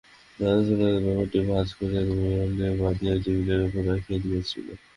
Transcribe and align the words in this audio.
তাহার 0.39 0.59
সেলাইয়ের 0.67 1.03
ব্যাপারটি 1.05 1.39
ভাঁজ 1.49 1.67
করিয়া 1.77 2.01
রুমালে 2.03 2.67
বাঁধিয়া 2.81 3.13
টেবিলের 3.23 3.61
উপরে 3.67 3.87
রাখিয়া 3.89 4.19
দিয়াছিল। 4.23 4.67